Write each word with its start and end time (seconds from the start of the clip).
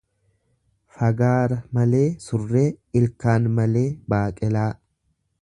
Fagaara 0.95 1.57
malee 1.79 2.01
surree, 2.29 2.65
ilkaan 3.03 3.47
malee 3.61 3.87
baaqelaa. 4.15 4.67